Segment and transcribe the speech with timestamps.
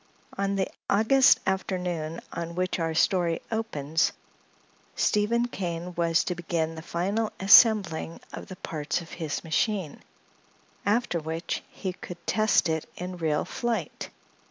[0.35, 4.13] On the August afternoon on which our story opens
[4.95, 10.01] Stephen Kane was to begin the final assembling of the parts of his machine,
[10.87, 14.09] after which he could test it in real flight.